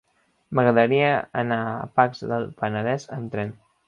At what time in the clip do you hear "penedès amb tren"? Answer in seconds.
2.63-3.53